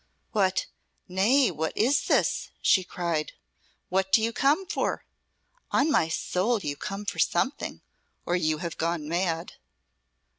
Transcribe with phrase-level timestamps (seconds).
[0.31, 0.65] "What
[1.07, 3.33] nay, what is this?" she cried.
[3.89, 5.05] "What do you come for?
[5.69, 7.83] On my soul, you come for something
[8.25, 9.53] or you have gone mad."